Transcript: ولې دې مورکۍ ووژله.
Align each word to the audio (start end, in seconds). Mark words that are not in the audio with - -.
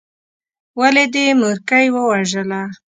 ولې 0.79 1.05
دې 1.13 1.25
مورکۍ 1.41 1.85
ووژله. 1.91 2.61